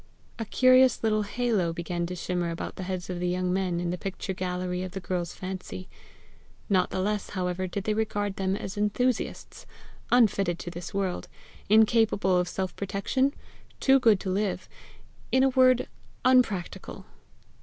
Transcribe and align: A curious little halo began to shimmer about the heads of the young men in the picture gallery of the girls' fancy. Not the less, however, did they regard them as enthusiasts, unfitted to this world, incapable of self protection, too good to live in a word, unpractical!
A 0.39 0.45
curious 0.45 1.03
little 1.03 1.21
halo 1.21 1.71
began 1.73 2.07
to 2.07 2.15
shimmer 2.15 2.49
about 2.49 2.75
the 2.75 2.81
heads 2.89 3.07
of 3.11 3.19
the 3.19 3.27
young 3.27 3.53
men 3.53 3.79
in 3.79 3.91
the 3.91 3.99
picture 3.99 4.33
gallery 4.33 4.81
of 4.81 4.93
the 4.93 4.99
girls' 4.99 5.33
fancy. 5.35 5.87
Not 6.69 6.89
the 6.89 6.99
less, 6.99 7.29
however, 7.37 7.67
did 7.67 7.83
they 7.83 7.93
regard 7.93 8.37
them 8.37 8.55
as 8.55 8.77
enthusiasts, 8.77 9.67
unfitted 10.11 10.57
to 10.57 10.71
this 10.71 10.91
world, 10.91 11.27
incapable 11.69 12.35
of 12.39 12.49
self 12.49 12.75
protection, 12.75 13.35
too 13.79 13.99
good 13.99 14.19
to 14.21 14.31
live 14.31 14.67
in 15.31 15.43
a 15.43 15.49
word, 15.49 15.87
unpractical! 16.25 17.05